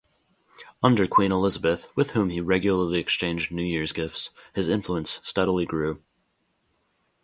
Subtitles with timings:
[0.81, 6.01] Under Queen Elizabeth, with whom he regularly exchanged New-Year's gifts, his influence steadily grew.